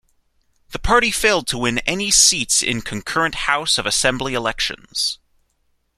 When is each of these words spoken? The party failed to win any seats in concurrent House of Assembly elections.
The 0.71 0.79
party 0.79 1.11
failed 1.11 1.45
to 1.49 1.59
win 1.59 1.77
any 1.85 2.09
seats 2.09 2.63
in 2.63 2.81
concurrent 2.81 3.35
House 3.35 3.77
of 3.77 3.85
Assembly 3.85 4.33
elections. 4.33 5.19